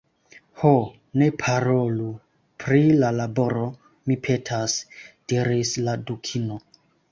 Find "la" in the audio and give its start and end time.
3.05-3.13, 5.89-5.99